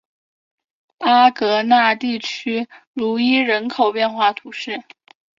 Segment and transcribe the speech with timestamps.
[0.97, 4.81] 阿戈讷地区茹伊人口变化图示